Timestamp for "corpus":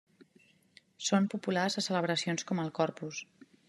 2.83-3.27